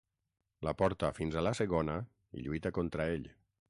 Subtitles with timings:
[0.67, 2.01] La porta fins a la segona
[2.43, 3.35] i lluita contra ell.